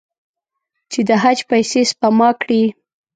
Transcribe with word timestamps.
چې 0.91 0.99
د 1.07 1.09
حج 1.21 1.39
پیسې 1.49 1.81
سپما 1.91 2.29
کړي. 2.41 2.63